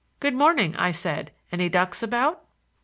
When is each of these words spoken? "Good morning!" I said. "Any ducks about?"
"Good 0.19 0.33
morning!" 0.33 0.75
I 0.77 0.89
said. 0.89 1.29
"Any 1.51 1.69
ducks 1.69 2.01
about?" 2.01 2.43